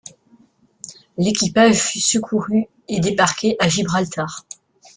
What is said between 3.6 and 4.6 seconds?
Gibraltar.